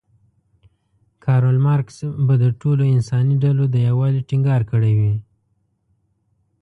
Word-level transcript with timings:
کارل 1.23 1.57
مارکس 1.65 1.97
به 2.25 2.35
د 2.43 2.45
ټولو 2.61 2.83
انساني 2.95 3.35
ډلو 3.43 3.63
د 3.69 3.75
یووالي 3.87 4.21
ټینګار 4.29 4.61
کړی 4.71 4.93
وی. 4.99 5.13